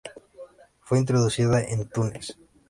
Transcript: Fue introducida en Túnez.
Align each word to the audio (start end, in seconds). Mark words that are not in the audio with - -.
Fue 0.79 0.97
introducida 0.97 1.63
en 1.63 1.87
Túnez. 1.87 2.35